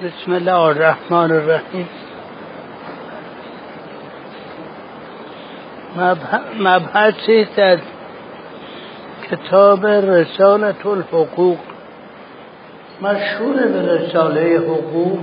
بسم 0.00 0.32
الله 0.32 0.60
الرحمن 0.60 1.30
الرحیم. 1.32 1.88
مبحثی 6.60 7.46
از 7.62 7.78
کتاب 9.30 9.86
رسالت 9.86 10.86
الحقوق. 10.86 11.58
مشهور 13.02 13.56
به 13.56 13.82
رساله 13.82 14.58
حقوق 14.58 15.18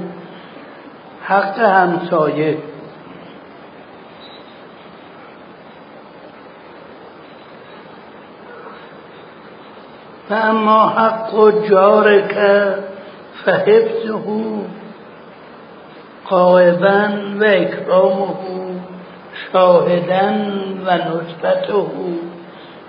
حق 1.23 1.59
همسایه. 1.59 2.57
و 10.29 10.33
اما 10.33 10.89
حق 10.89 11.51
جارک 11.69 12.37
فحفظه 13.47 14.61
قائبا 16.25 17.09
و 17.39 17.43
اکرامه 17.43 18.35
شاهدا 19.53 20.25
و 20.85 20.91
نسبته 20.91 21.85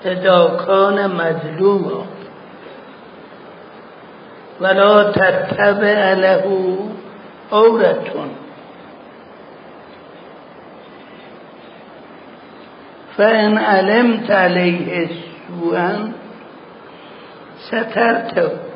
اداکان 0.04 1.06
مظلوما 1.06 2.02
ولا 4.60 5.02
تتبع 5.02 6.12
له 6.12 6.44
عورتون. 7.52 8.30
فان 13.16 13.58
علمت 13.58 14.30
عليه 14.30 15.08
سوءا 15.48 16.12
سترته. 17.58 18.67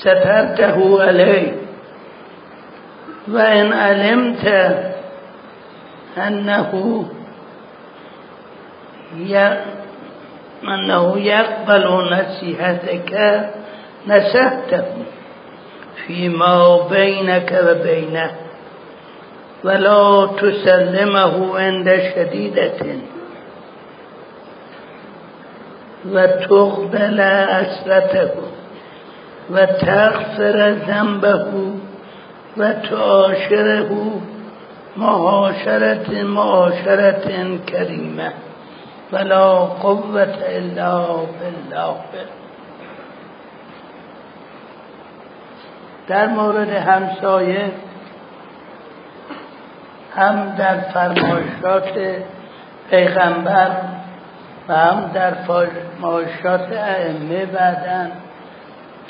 سترته 0.00 1.02
عليه 1.02 1.52
وإن 3.28 3.72
علمت 3.72 4.44
أنه 6.18 7.04
أنه 10.64 11.18
يقبل 11.18 11.86
نصيحتك 12.12 13.12
نصحته 14.06 14.84
فيما 16.06 16.88
بينك 16.90 17.60
وبينه. 17.66 18.30
ولا 19.64 20.26
تسلمه 20.26 21.58
عند 21.58 22.02
شديدة. 22.14 22.80
وتقبل 26.06 27.20
أسرته. 27.20 28.30
وتغفر 29.50 30.72
ذنبه 30.72 31.72
وتعاشره 32.56 34.20
معاشرة 34.96 36.22
معاشرة 36.22 37.58
كريمة 37.68 38.32
ولا 39.12 39.44
قوة 39.58 40.34
إلا 40.58 41.06
بالله. 41.40 41.96
در 46.08 46.26
مورد 46.26 46.68
همسایه 46.68 47.72
هم 50.16 50.54
در 50.58 50.80
فرمایشات 50.80 52.16
پیغمبر 52.90 53.70
و 54.68 54.74
هم 54.74 55.10
در 55.14 55.30
فرمایشات 55.34 56.72
ائمه 56.72 57.46
بعدا 57.46 58.06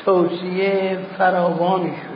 توصیه 0.04 0.98
فراوانی 1.18 1.92
شده. 1.96 2.10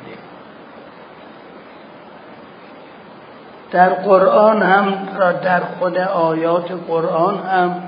در 3.70 3.88
قرآن 3.88 4.62
هم 4.62 4.94
در 5.42 5.60
خود 5.60 5.98
آیات 5.98 6.72
قرآن 6.88 7.39
هم 7.39 7.83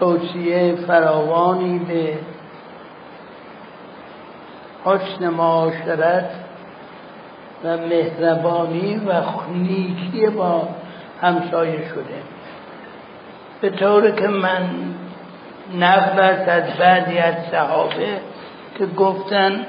توصیه 0.00 0.74
فراوانی 0.86 1.78
به 1.78 2.18
حسن 4.84 5.28
معاشرت 5.28 6.30
و 7.64 7.76
مهربانی 7.76 8.96
و 8.96 9.12
نیکی 9.52 10.26
با 10.26 10.68
همسایه 11.22 11.88
شده. 11.88 12.22
به 13.60 13.70
طور 13.70 14.10
که 14.10 14.28
من 14.28 14.68
نقل 15.78 16.20
از 16.20 16.78
بعضی 16.78 17.18
از 17.18 17.34
صحابه 17.52 18.20
که 18.78 18.86
گفتن 18.86 19.66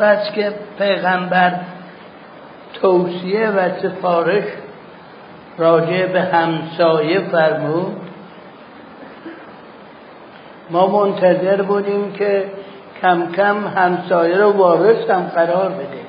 بس 0.00 0.32
که 0.32 0.52
پیغمبر 0.78 1.60
توصیه 2.74 3.48
و 3.48 3.68
سفارش 3.82 4.44
راجع 5.58 6.06
به 6.06 6.22
همسایه 6.22 7.20
فرمود. 7.20 7.96
ما 10.70 10.86
منتظر 10.86 11.62
بودیم 11.62 12.12
که 12.12 12.44
کم 13.02 13.32
کم 13.32 13.66
همسایه 13.66 14.36
رو 14.36 14.50
وارث 14.50 15.10
هم 15.10 15.22
قرار 15.22 15.70
بده. 15.70 16.00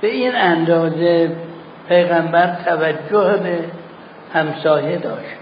به 0.00 0.08
این 0.08 0.36
اندازه 0.36 1.45
پیغمبر 1.88 2.56
توجه 2.64 3.36
به 3.36 3.64
همسایه 4.34 4.98
داشت. 4.98 5.36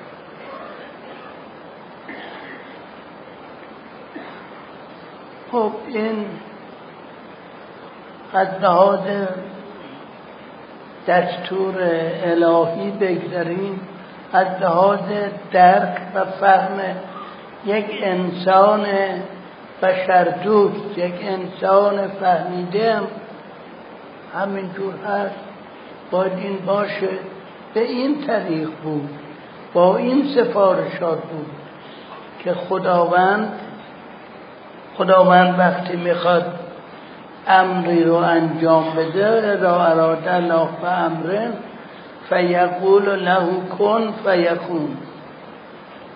خب 5.53 5.73
این 5.89 6.27
از 8.33 8.49
لحاظ 8.63 9.01
دستور 11.09 11.75
الهی 12.25 12.91
بگذاریم. 12.91 13.81
از 14.33 14.47
لحاظ 14.61 14.99
درک 15.53 15.99
و 16.15 16.25
فهم 16.25 16.81
یک 17.67 17.87
انسان 18.03 18.87
بشر 19.83 20.25
دوست 20.25 20.99
یک 20.99 21.15
انسان 21.23 22.09
فهمیده 22.09 22.95
هم 22.95 23.07
همینجور 24.35 24.95
هست. 24.95 25.44
باید 26.15 26.33
این 26.39 26.59
باشه. 26.67 27.09
به 27.75 27.81
این 27.81 28.27
طریق 28.27 28.69
بود. 28.85 29.09
با 29.73 29.97
این 29.97 30.25
سفارشات 30.37 31.19
بود 31.19 31.47
که 32.45 32.53
خداوند 32.53 33.53
خداوند 34.99 35.59
وقتی 35.59 35.97
می‌خواد 35.97 36.59
امری 37.49 38.05
رو 38.05 38.15
انجام 38.15 38.85
بده 38.97 39.57
را 39.61 39.87
اراده 39.87 40.35
الله 40.35 40.69
به 40.83 40.89
امره 40.89 41.53
فیقول 42.29 43.25
له 43.25 43.47
کن 43.79 44.15
فیکون. 44.25 44.97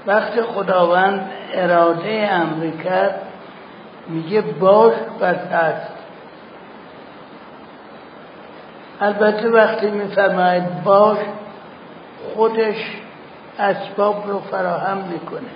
وقتی 0.06 0.42
خداوند 0.42 1.31
اراده 1.54 2.28
امری 2.32 2.72
کرد 2.84 3.20
میگه 4.08 4.41
باش 4.41 4.94
بس 5.20 5.53
هست 5.53 5.97
البته 9.00 9.48
وقتی 9.48 9.91
میفرماید 9.91 10.84
باش 10.84 11.19
خودش 12.34 12.76
اسباب 13.59 14.25
رو 14.26 14.38
فراهم 14.38 14.97
می‌کنه. 14.97 15.48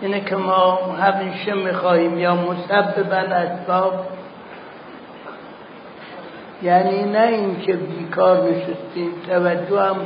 اینه 0.00 0.20
که 0.20 0.36
ما 0.36 0.78
همیشه 1.00 1.54
می‌خواهیم 1.54 2.18
یا 2.18 2.34
مسبب 2.34 3.12
اسباب 3.12 4.06
یعنی 6.62 7.04
نه 7.04 7.20
اینکه 7.20 7.72
بیکار 7.72 8.42
نشستیم 8.42 9.12
توجه 9.28 9.80
هم 9.80 9.96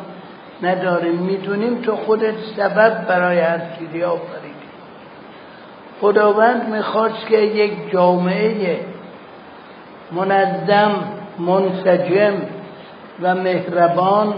نداریم. 0.62 1.14
می‌دونیم 1.14 1.82
تو 1.82 1.96
خودت 1.96 2.34
سبب 2.56 3.06
برای 3.06 3.40
هر 3.40 3.60
چیزی 3.78 4.04
آفریدی. 4.04 4.54
خداوند 6.00 6.68
می‌خواست 6.68 7.26
که 7.26 7.38
یک 7.38 7.92
جامعه 7.92 8.80
منظم 10.12 11.04
منسجم 11.38 12.34
و 13.22 13.34
مهربان 13.34 14.34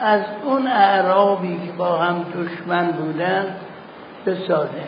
از 0.00 0.20
اون 0.44 0.66
اعرابی 0.66 1.60
که 1.66 1.72
با 1.72 1.96
هم 1.96 2.24
دشمن 2.24 2.86
بودن 2.92 3.56
بسازه. 4.26 4.84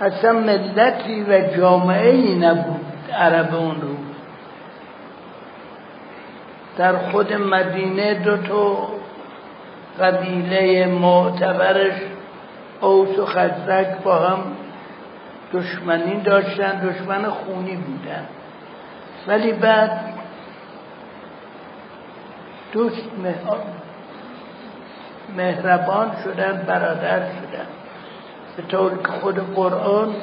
اصلا 0.00 0.32
ملتی 0.32 1.22
و 1.22 1.56
جامعه 1.56 2.10
ای 2.10 2.34
نبود 2.34 2.86
عرب 3.18 3.54
اون 3.54 3.80
رو. 3.80 3.96
در 6.78 6.96
خود 6.96 7.32
مدینه 7.32 8.14
دو 8.14 8.36
تا 8.36 8.88
قبیله 10.00 10.86
معتبرش 10.86 11.94
اوس 12.80 13.18
و 13.18 13.26
خزرک 13.26 14.02
با 14.04 14.18
هم 14.18 14.38
دشمنی 15.52 16.20
داشتن 16.20 16.88
دشمن 16.88 17.24
خونی 17.24 17.76
بودن. 17.76 18.26
ولی 19.26 19.52
بعد 19.52 19.90
دوست 22.72 23.02
مهربان 25.36 26.10
شدن 26.24 26.64
برادر 26.66 27.18
شدن. 27.18 27.66
به 28.56 28.62
طور 28.62 28.90
که 29.02 29.08
خود 29.08 29.54
قرآن 29.54 30.14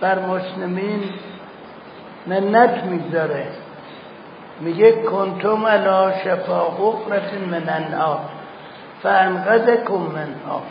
بر 0.00 0.18
مسلمین 0.18 1.02
منت 2.26 2.84
می‌ذاره. 2.84 3.46
میگه 4.60 4.92
کنتم 4.92 5.66
علا 5.66 6.12
شفا 6.12 6.64
غفرت 6.64 7.34
من 7.50 7.68
النار. 7.68 8.18
فانقذکم 9.02 9.94
منها. 9.94 10.62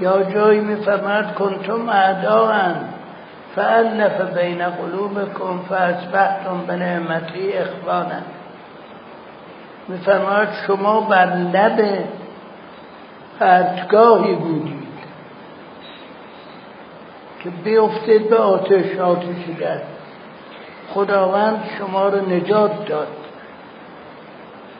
یا 0.00 0.22
جایی 0.22 0.60
میفرماد 0.60 1.34
کنتم 1.34 1.88
اعداء 1.88 2.74
فالف 3.56 4.20
بین 4.20 4.68
قلوبکم 4.68 5.58
فاصبحتم 5.68 6.64
بنعمتی 6.66 7.52
اخوانا 7.52 8.20
میفرماد 9.90 10.48
شما 10.66 11.00
بر 11.00 11.26
لب 11.36 12.04
پرتگاهی 13.40 14.34
بودید 14.34 14.80
که 17.42 17.50
بیفتید 17.50 18.30
به 18.30 18.36
آتش 18.36 18.98
آتش 18.98 19.46
گرد 19.60 19.82
خداوند 20.94 21.64
شما 21.78 22.08
رو 22.08 22.30
نجات 22.30 22.86
داد. 22.88 23.08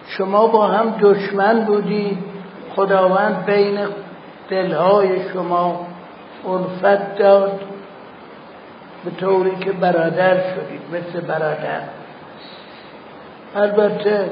شما 0.06 0.46
با 0.46 0.66
هم 0.66 0.94
دشمن 1.00 1.64
بودید. 1.64 2.18
خداوند 2.76 3.44
بین 3.46 3.78
دلهای 4.48 5.28
شما 5.32 5.86
الفت 6.48 7.16
داد. 7.18 7.60
به 9.04 9.10
طوری 9.10 9.56
که 9.56 9.72
برادر 9.72 10.34
شدید 10.34 10.80
مثل 10.92 11.20
برادر. 11.20 11.80
البته 13.56 14.30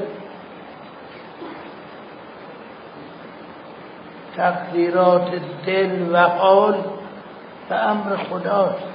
تقدیرات 4.38 5.30
دل 5.66 6.08
و 6.12 6.16
حال 6.18 6.74
به 7.68 7.76
امر 7.76 8.16
خداست. 8.16 8.88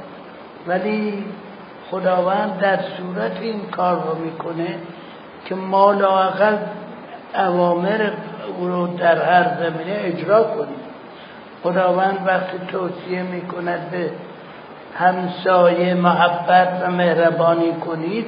ولی 0.67 1.25
خداوند 1.91 2.59
در 2.59 2.79
صورت 2.97 3.41
این 3.41 3.61
کار 3.61 3.95
رو 3.95 4.15
می‌کنه 4.15 4.75
که 5.45 5.55
ما 5.55 5.91
لاقل 5.91 6.57
اوامر 7.35 8.11
او 8.57 8.67
رو 8.67 8.87
در 8.87 9.25
هر 9.25 9.57
زمینه 9.59 9.99
اجرا 9.99 10.43
کنیم. 10.43 10.83
خداوند 11.63 12.17
وقتی 12.25 12.57
توصیه 12.67 13.23
می‌کند 13.23 13.91
به 13.91 14.09
همسایه 14.95 15.93
محبت 15.93 16.83
و 16.83 16.91
مهربانی 16.91 17.73
کنید 17.73 18.25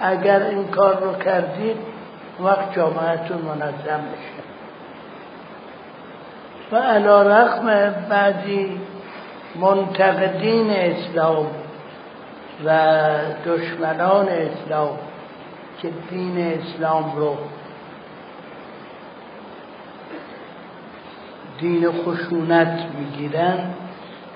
اگر 0.00 0.42
این 0.42 0.68
کار 0.68 1.00
رو 1.00 1.14
کردید 1.14 1.76
وقت 2.40 2.74
جامعتون 2.74 3.38
منظم 3.38 4.00
بشه. 4.12 4.51
و 6.72 6.76
علا 6.76 7.22
رقم 7.22 7.94
بعضی 8.08 8.80
منتقدین 9.60 10.70
اسلام 10.70 11.46
و 12.64 12.78
دشمنان 13.46 14.28
اسلام 14.28 14.98
که 15.82 15.90
دین 16.10 16.38
اسلام 16.38 17.16
رو 17.16 17.36
دین 21.60 21.92
خشونت 21.92 22.86
می‌گیرن. 22.98 23.58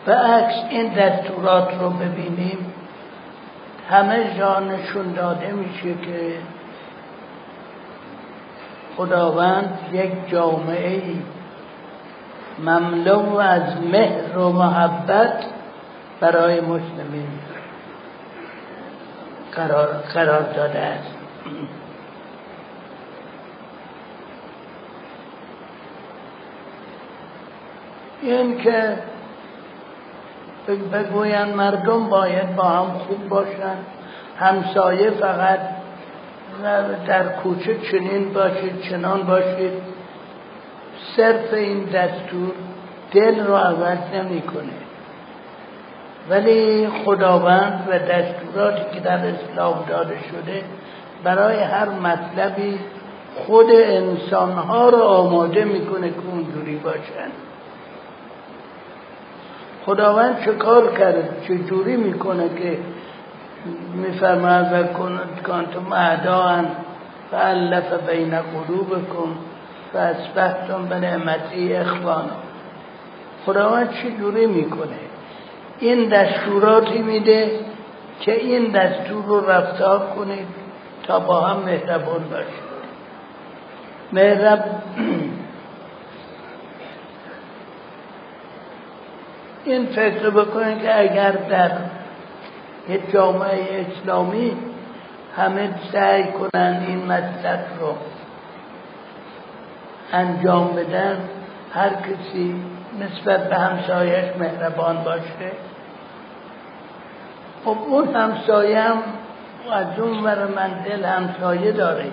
و 0.07 0.13
عکس 0.13 0.55
این 0.71 0.93
دستورات 0.93 1.69
رو 1.81 1.91
ببینیم. 1.91 2.73
همه 3.91 4.39
جا 4.39 4.61
نشون 4.61 5.13
داده 5.13 5.53
میشه 5.53 5.95
که 5.95 6.39
خداوند 8.97 9.79
یک 9.93 10.29
جامعه 10.29 11.03
مملو 12.59 13.37
از 13.37 13.63
مهر 13.93 14.39
و 14.39 14.53
محبت 14.53 15.45
برای 16.21 16.61
مسلمین 16.61 17.29
قرار, 19.53 19.89
قرار 20.15 20.43
داده 20.43 20.79
است. 20.79 21.15
این 28.23 28.59
که 28.59 28.99
بگویند 30.93 31.55
مردم 31.55 32.09
باید 32.09 32.57
با 32.57 32.65
هم 32.65 32.99
خوب 32.99 33.29
باشند 33.29 33.87
همسایه 34.39 35.11
فقط 35.11 35.59
در 37.07 37.29
کوچه 37.29 37.79
چنین 37.91 38.33
باشید 38.33 38.81
چنان 38.81 39.23
باشید. 39.23 39.96
صرف 41.17 41.55
این 41.55 41.85
دستور 41.85 42.53
دل 43.13 43.47
رو 43.47 43.55
عوض 43.55 43.99
نمی‌کنه. 44.15 44.73
ولی 46.31 46.89
خداوند 46.89 47.89
و 47.91 47.99
دستوراتی 47.99 48.95
که 48.95 49.01
در 49.01 49.19
اسلام 49.19 49.85
داده 49.89 50.19
شده 50.31 50.63
برای 51.25 51.59
هر 51.59 51.89
مطلبی 51.89 52.79
خود 53.47 53.67
انسانها 53.71 54.89
رو 54.89 54.99
آماده 54.99 55.65
می‌کنه 55.65 56.11
که 56.11 56.17
اونجوری 56.33 56.77
باشن. 56.77 57.31
خداوند 59.87 60.45
چه 60.45 60.53
کار 60.53 60.93
کرده 60.99 61.29
چه 61.49 61.59
جوری 61.59 61.97
می‌کنه 61.97 62.49
که 62.49 62.79
میفرماید 63.95 64.73
و 64.73 64.83
کنتم 65.43 65.93
اعداء 65.93 66.63
فالف 67.31 67.93
بین 67.93 68.31
قلوبکم؟ 68.31 69.33
فاسبحتم 69.93 70.87
به 70.89 71.01
نعمتی 71.01 71.75
اخوان. 71.75 72.31
خداوند 73.47 73.91
چه 73.91 74.11
جوری 74.11 74.47
می‌کنه؟ 74.47 74.99
این 75.79 76.09
دستوراتی 76.09 76.99
میده 76.99 77.61
که 78.21 78.33
این 78.33 78.73
دستور 78.73 79.25
رو 79.25 79.51
رفتار 79.51 79.99
کنید 80.17 80.47
تا 81.07 81.21
با 81.21 81.41
هم 81.41 81.63
مهربان 81.63 82.25
باشید 82.31 82.67
مهرب 84.13 84.65
این 89.65 89.87
فکر 89.87 90.31
بکنید 90.31 90.83
که 90.83 91.01
اگر 91.01 91.31
در 91.33 91.71
یک 92.89 93.13
جامعه 93.13 93.87
اسلامی 93.87 94.57
همه 95.37 95.71
سعی 95.93 96.25
کنند 96.25 96.85
این 96.89 97.05
مطلب 97.05 97.65
رو 97.81 97.95
انجام 100.17 100.69
بدن 100.69 101.19
هر 101.75 101.89
کسی 101.89 102.55
نسبت 103.01 103.49
به 103.49 103.57
همسایش 103.57 104.25
مهربان 104.39 105.05
باشه. 105.05 105.53
خب 107.65 107.77
اون 107.89 108.15
همسایه 108.15 108.81
هم 108.81 109.03
از 109.73 109.99
اون 109.99 110.25
ور 110.25 110.47
منزل 110.47 111.05
همسایه 111.05 111.73
داره. 111.73 112.07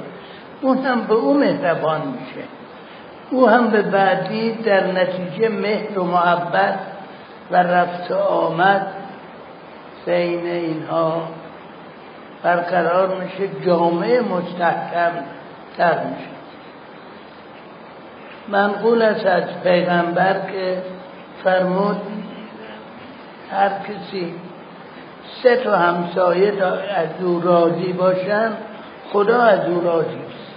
اون 0.62 0.78
هم 0.78 1.02
به 1.02 1.14
اون 1.14 1.38
مهربان 1.38 2.02
میشه. 2.02 2.48
او 3.32 3.50
هم 3.50 3.68
به 3.68 3.82
بعدی 3.82 4.52
در 4.52 4.92
نتیجه 4.92 5.50
مهر 5.50 6.00
و 6.00 6.04
محبت 6.04 6.80
و 7.52 7.56
رفت 7.56 8.12
و 8.12 8.16
آمد. 8.18 8.88
بین 10.06 10.46
اینها 10.46 11.28
برقرار 12.44 13.24
میشه 13.24 13.66
جامعه 13.66 14.22
مستحکم 14.22 15.12
تر 15.78 16.00
میشه. 16.04 16.43
منقول 18.48 19.02
است 19.02 19.26
از 19.26 19.44
پیغمبر 19.64 20.34
که 20.52 20.78
فرمود 21.44 22.02
هر 23.52 23.70
کسی 23.70 24.34
سه 25.44 25.58
تا 25.58 25.78
همسایه 25.78 26.64
از 26.96 27.08
او 27.24 27.42
راضی 27.42 27.94
باشن 27.94 28.52
خدا 29.12 29.42
از 29.42 29.70
او 29.70 29.82
راضی 29.82 30.08
است. 30.08 30.54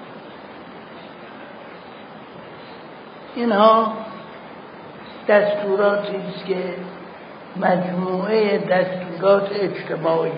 اینها 3.34 3.92
دستوراتی 5.28 6.16
است 6.16 6.46
که 6.46 6.56
مجموعه 7.56 8.58
دستورات 8.58 9.50
اجتماعی 9.52 10.32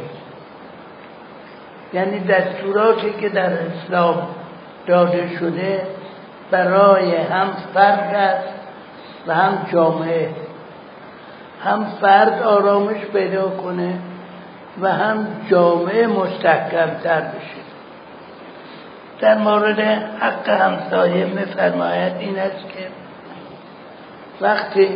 یعنی 1.93 2.21
دستوراتی 2.21 3.13
که 3.21 3.29
در 3.29 3.53
اسلام 3.53 4.29
داده 4.87 5.39
شده 5.39 5.87
برای 6.51 7.17
هم 7.17 7.49
فرد 7.75 8.15
است 8.15 8.55
و 9.27 9.35
هم 9.35 9.67
جامعه. 9.73 10.31
هم 11.65 11.87
فرد 12.01 12.43
آرامش 12.43 13.01
پیدا 13.13 13.49
کنه 13.49 13.99
و 14.81 14.93
هم 14.93 15.27
جامعه 15.51 16.07
مستحکم 16.07 16.91
تر 17.03 17.21
بشه. 17.21 17.59
در 19.21 19.39
مورد 19.39 19.81
حق 20.21 20.49
همسایه 20.49 21.25
میفرماید 21.25 22.13
این 22.19 22.39
است 22.39 22.69
که 22.69 22.89
وقتی 24.41 24.89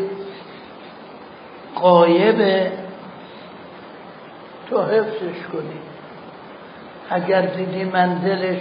قایب 1.75 2.69
تو 4.71 4.83
حفظش 4.83 5.47
کنی. 5.53 5.81
اگر 7.11 7.41
دیدی 7.41 7.85
منزلش 7.85 8.59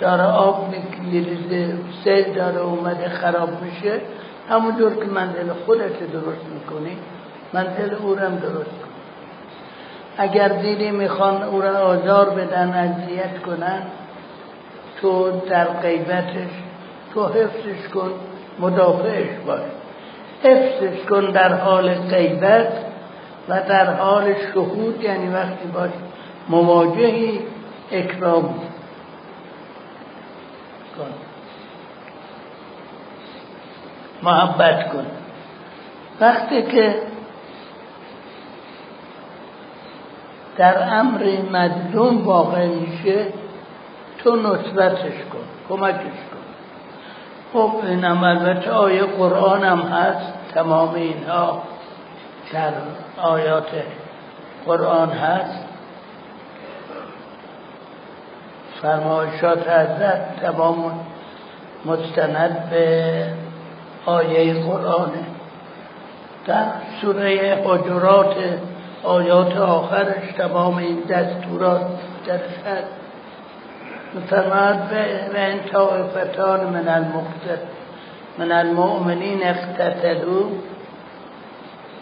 داره 0.00 0.22
آب 0.22 0.74
میریزه 1.12 1.74
سیل 2.04 2.32
داره 2.32 2.60
اومده 2.60 3.08
خراب 3.08 3.48
میشه. 3.62 4.00
همونجور 4.50 4.94
که 4.94 5.04
منزل 5.04 5.52
خودت 5.66 6.12
درست 6.12 6.46
می‌کنی 6.54 6.96
منزل 7.52 7.94
او 7.94 8.14
رو 8.14 8.30
درست 8.30 8.70
کن. 8.80 8.90
اگر 10.18 10.48
دیدی 10.48 10.90
می‌خوان 10.90 11.42
او 11.42 11.60
را 11.60 11.78
آزار 11.78 12.30
بدن 12.30 12.68
اذیت 12.72 13.42
کنن 13.42 13.82
تو 15.00 15.30
در 15.50 15.64
غیبتش 15.64 16.50
تو 17.14 17.26
حفظش 17.26 17.88
کن 17.94 18.10
مدافعش 18.60 19.28
باش. 19.46 19.60
حفظش 20.42 21.04
کن 21.10 21.30
در 21.30 21.54
حال 21.54 21.94
غیبت 21.94 22.72
و 23.48 23.60
در 23.68 23.94
حال 23.94 24.34
شهود 24.34 25.02
یعنی 25.02 25.28
وقتی 25.28 25.68
باش 25.74 25.90
مواجهی 26.48 27.40
اکرام 27.92 28.54
کن. 31.00 31.30
محبت 34.22 34.92
کن. 34.92 35.06
وقتی 36.20 36.62
که 36.62 37.02
در 40.56 40.98
امر 40.98 41.36
مظلوم 41.52 42.24
واقع 42.24 42.66
میشه 42.66 43.26
تو 44.18 44.36
نصرتش 44.36 45.12
کن 45.32 45.44
کمکش 45.68 46.00
کن. 46.00 46.40
خب 47.52 47.72
اینم 47.86 48.24
البته 48.24 48.70
آیه 48.70 49.02
قرآن 49.02 49.64
هم 49.64 49.78
هست 49.78 50.32
تمام 50.54 50.94
اینها 50.94 51.62
در 52.52 52.72
آیات 53.16 53.68
قرآن 54.66 55.10
هست. 55.10 55.69
فرمایشات 58.82 59.68
حضرت 59.68 60.40
تمام 60.42 61.00
مستند 61.86 62.70
به 62.70 63.24
آیه 64.06 64.54
قرآنه 64.54 65.24
در 66.46 66.64
سوره 67.00 67.62
حجرات 67.64 68.34
آیات 69.02 69.56
آخرش 69.56 70.32
تمام 70.38 70.76
این 70.76 71.00
دستورات 71.00 71.86
درش 72.26 72.40
هست 72.40 73.00
و 74.14 75.36
این 75.36 75.60
طائفتان 75.72 76.66
من 76.66 76.88
المقتد 76.88 77.60
من 78.38 78.52
المؤمنین 78.52 79.40
اقتتلو. 79.42 80.44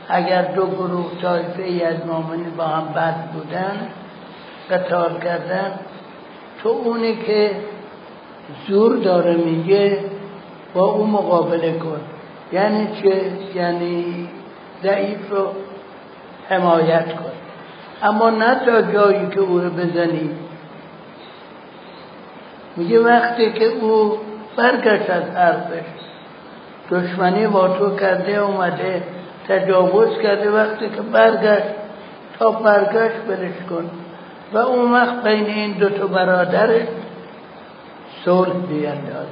اگر 0.08 0.42
دو 0.42 0.66
گروه 0.66 1.20
طایفه 1.22 1.62
ای 1.62 1.84
از 1.84 2.06
مؤمنین 2.06 2.50
با 2.56 2.64
هم 2.64 2.92
بد 2.92 3.14
بودن 3.14 3.88
قتال 4.70 5.20
کردن 5.20 5.72
تو 6.62 6.68
اونی 6.68 7.16
که 7.16 7.50
زور 8.68 8.96
داره 8.96 9.36
میگه 9.36 9.98
با 10.74 10.86
او 10.86 11.06
مقابله 11.06 11.72
کن. 11.72 12.00
یعنی 12.52 12.88
چه؟ 13.02 13.32
یعنی 13.54 14.28
ضعیف 14.82 15.30
رو 15.30 15.46
حمایت 16.48 17.06
کن. 17.06 17.32
اما 18.02 18.30
نه 18.30 18.64
تا 18.66 18.82
جایی 18.82 19.28
که 19.28 19.40
او 19.40 19.58
رو 19.58 19.70
بزنی. 19.70 20.30
میگه 22.76 23.00
وقتی 23.00 23.52
که 23.52 23.64
او 23.64 24.18
برگشت 24.56 25.10
از 25.10 25.22
حرفش 25.22 25.84
دشمنی 26.90 27.46
با 27.46 27.68
تو 27.68 27.96
کرده 27.96 28.36
اومده 28.36 29.02
تجاوز 29.48 30.18
کرده 30.22 30.50
وقتی 30.50 30.88
که 30.88 31.02
برگشت 31.02 31.74
تا 32.38 32.50
برگشت 32.50 33.16
بلش 33.28 33.68
کن. 33.70 33.90
و 34.52 34.58
اون 34.58 34.92
وقت 34.92 35.22
بین 35.22 35.46
این 35.46 35.72
دو 35.72 35.90
تا 35.90 36.06
برادرش 36.06 36.88
صلح 38.24 38.52
بیانداز. 38.52 39.26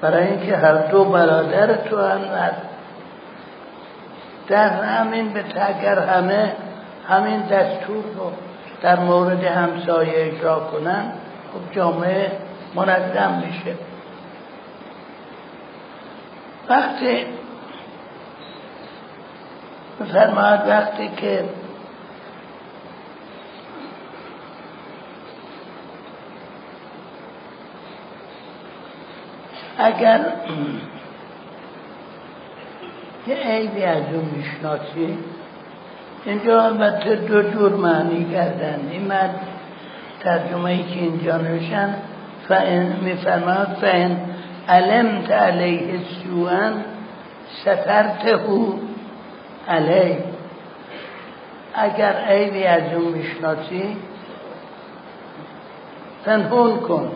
برای 0.00 0.26
اینکه 0.26 0.56
هر 0.56 0.74
دو 0.74 1.04
برادر 1.04 1.74
تو 1.74 2.00
هم 2.00 2.20
در 4.48 4.68
همین 4.68 5.32
به 5.32 5.44
اگر 5.56 5.98
همه 5.98 6.52
همین 7.08 7.40
دستور 7.40 8.04
رو 8.16 8.32
در 8.82 8.98
مورد 8.98 9.44
همسایه 9.44 10.12
اجرا 10.16 10.60
کنن 10.60 11.12
خب 11.52 11.74
جامعه 11.74 12.32
منظم 12.74 13.42
میشه. 13.46 13.74
وقتی 16.68 17.26
فرماید 20.12 20.60
وقتی 20.68 21.08
که 21.16 21.44
اگر 29.78 30.20
یه 33.26 33.36
عیبی 33.36 33.82
از 33.82 34.02
اون 34.12 34.24
می‌شناسی 34.24 35.18
اینجا 36.24 36.62
البته 36.62 37.14
دو 37.14 37.42
جور 37.42 37.76
معنی 37.76 38.24
کردن. 38.32 38.88
این 38.90 39.04
من 39.04 39.30
ترجمه 40.20 40.64
ای 40.70 40.82
که 40.82 41.00
اینجا 41.00 41.36
نوشن 41.36 41.94
میفرماد 43.02 43.76
فین 43.80 44.16
علمت 44.68 45.30
علیه 45.30 46.00
سوان 46.24 46.84
سترته 47.60 48.38
علیه. 49.68 50.24
اگر 51.74 52.12
عیبی 52.28 52.64
از 52.64 52.82
اون 52.94 53.12
می‌شناسی 53.12 53.96
پنهون 56.24 56.80
کن. 56.80 57.12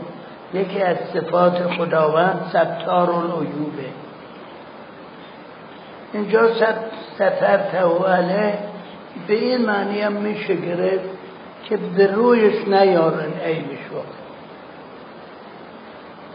یکی 0.54 0.82
از 0.82 0.96
صفات 1.14 1.62
خداوند 1.76 2.46
ستار 2.48 3.10
العیوبه 3.10 3.88
اینجا 6.12 6.48
ستر 7.14 7.60
علیه 8.06 8.58
به 9.26 9.34
این 9.34 9.66
معنی 9.66 10.00
هم 10.00 10.12
میشه 10.12 10.54
گرفت 10.54 11.04
که 11.64 11.76
به 11.76 12.06
رویش 12.06 12.68
نیارن 12.68 13.32
عیبش 13.44 13.92
وقت 13.94 14.22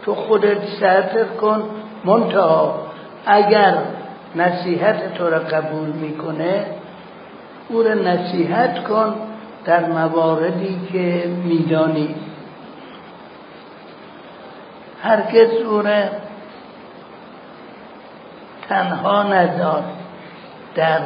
تو 0.02 0.14
خودت 0.14 0.66
ستر 0.66 1.24
کن 1.40 1.62
منتها 2.04 2.80
اگر 3.26 3.78
نصیحت 4.36 5.14
تو 5.14 5.30
را 5.30 5.38
قبول 5.38 5.88
می‌کنه 5.88 6.66
او 7.68 7.82
را 7.82 7.94
نصیحت 7.94 8.84
کن 8.84 9.14
در 9.64 9.86
مواردی 9.86 10.80
که 10.92 11.30
میدانی. 11.44 12.14
هرگز 15.08 15.50
او 15.66 15.82
را 15.82 16.04
تنها 18.68 19.22
نذار 19.22 19.84
در 20.74 21.00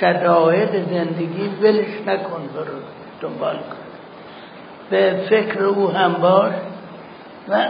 شدائد 0.00 0.70
زندگی 0.90 1.48
ولش 1.62 2.00
نکن 2.06 2.48
برو 2.54 2.78
دنبال 3.20 3.56
کن. 3.56 3.76
به 4.90 5.26
فکر 5.30 5.62
او 5.62 5.90
هم 5.90 6.12
باش 6.12 6.52
و 7.48 7.66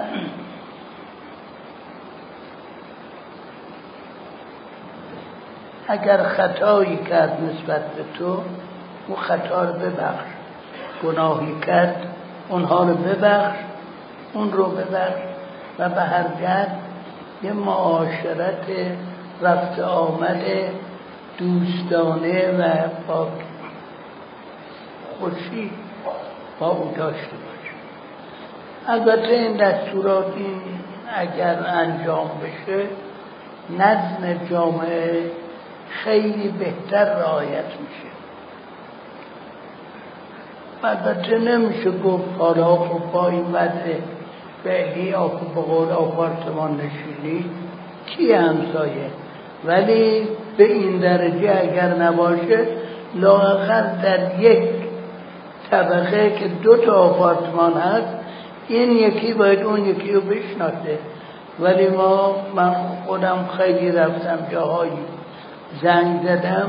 اگر 5.88 6.22
خطایی 6.22 6.96
کرد 6.96 7.38
نسبت 7.42 7.94
به 7.94 8.04
تو 8.18 8.42
او 9.08 9.16
خطا 9.16 9.64
رو 9.64 9.72
ببخش. 9.72 10.26
گناهی 11.04 11.60
کرد 11.60 12.06
اونها 12.48 12.84
رو 12.84 12.94
ببخش. 12.94 13.58
اون 14.34 14.52
رو 14.52 14.64
ببخش 14.64 15.22
و 15.78 15.88
به 15.88 16.00
هر 16.00 16.24
جد 16.24 16.76
یه 17.42 17.52
معاشرت 17.52 18.66
رفت 19.42 19.78
آمده 19.78 20.70
دوستانه 21.38 22.50
و 22.50 22.88
با 23.08 23.28
خوشی 25.20 25.70
با 26.60 26.68
او 26.68 26.94
داشته 26.96 27.36
باشه. 27.36 27.72
البته 28.88 29.32
این 29.32 29.56
دستورات 29.56 30.36
این 30.36 30.60
اگر 31.16 31.66
انجام 31.66 32.30
بشه 32.42 32.86
نظم 33.78 34.46
جامعه 34.50 35.30
خیلی 35.90 36.48
بهتر 36.48 37.04
رعایت 37.04 37.64
میشه. 37.64 38.12
البته 40.84 41.38
نمیشه 41.38 41.90
گفت 41.90 42.24
حالا 42.38 42.76
خب 42.76 43.12
با 43.12 43.28
این 43.28 43.46
وضع 43.52 43.94
بهی 44.64 45.14
آکو 45.14 45.46
به 45.54 45.60
قول 45.60 45.88
آپارتمان 45.88 46.74
نشینی 46.74 47.44
کی 48.06 48.32
همسایه 48.32 49.10
ولی 49.64 50.28
به 50.56 50.64
این 50.64 50.98
درجه 50.98 51.58
اگر 51.62 51.94
نباشه 51.94 52.66
لاغر 53.14 53.82
در 54.02 54.40
یک 54.40 54.68
طبقه 55.70 56.30
که 56.38 56.48
دو 56.48 56.76
تا 56.76 56.92
آپارتمان 56.92 57.72
هست 57.72 58.14
این 58.68 58.90
یکی 58.90 59.34
باید 59.34 59.62
اون 59.62 59.84
یکی 59.84 60.12
رو 60.12 60.20
بشناسه. 60.20 60.98
ولی 61.60 61.88
ما 61.88 62.36
من 62.54 62.74
خودم 63.06 63.48
خیلی 63.58 63.92
رفتم 63.92 64.38
جاهایی 64.52 64.92
زنگ 65.82 66.20
زدم 66.22 66.68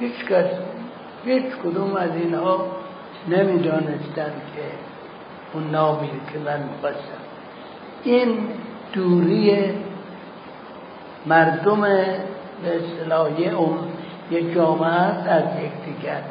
هیچ 0.00 0.24
کس 0.24 0.46
هیچ 1.24 1.44
کدوم 1.64 1.96
از 1.96 2.10
اینها 2.14 2.66
نمی‌دانستن 3.28 4.32
که 4.56 4.89
اون 5.52 5.70
نامی 5.70 6.08
که 6.32 6.38
من 6.38 6.62
می‌خواستم. 6.62 7.20
این 8.04 8.38
دوری 8.92 9.74
مردم 11.26 11.80
به 11.80 12.76
اصطلاح 12.76 13.40
یک 14.30 14.54
جامعه 14.54 14.90
از 14.90 15.44
یکدیگر. 15.44 16.22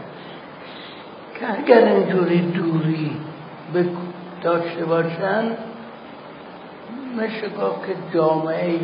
که 1.40 1.60
اگر 1.60 1.86
اینجوری 1.86 2.42
دوری 2.42 3.18
داشته 4.44 4.86
باشن 4.86 5.58
میشه 7.16 7.50
گفت 7.50 7.88
که 7.88 7.96
جامعه 8.14 8.80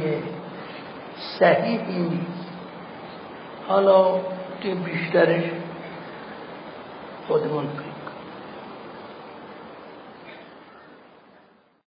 صحیحی 1.39 1.99
نیست. 1.99 2.49
حالا 3.67 4.15
بیشترش 4.85 5.43
خودمون 7.27 7.65
کنیم. 7.67 7.94